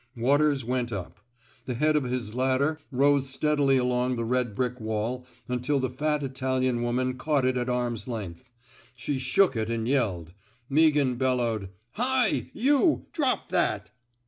"Waters 0.17 0.65
went 0.65 0.91
up. 0.91 1.19
The 1.67 1.75
head 1.75 1.95
of 1.95 2.05
his 2.05 2.33
ladder 2.33 2.79
rose 2.91 3.29
steadily 3.29 3.77
along 3.77 4.15
the 4.15 4.25
red 4.25 4.55
brick 4.55 4.79
wall 4.81 5.27
until 5.47 5.79
the 5.79 5.91
fat 5.91 6.23
Italian 6.23 6.81
woman 6.81 7.19
caught 7.19 7.45
it 7.45 7.55
at 7.55 7.69
arm's 7.69 8.07
length. 8.07 8.49
She 8.95 9.19
shook 9.19 9.55
it 9.55 9.69
and 9.69 9.87
yelled. 9.87 10.33
Meaghan 10.71 11.19
bellowed: 11.19 11.69
*' 11.83 11.91
Hi, 12.01 12.49
you! 12.51 13.05
Drop 13.13 13.49
that! 13.49 13.91